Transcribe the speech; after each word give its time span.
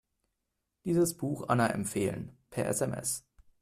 Dieses 0.83 1.15
Buch 1.15 1.47
Anna 1.49 1.67
empfehlen, 1.67 2.35
per 2.49 2.65
SMS. 2.67 3.23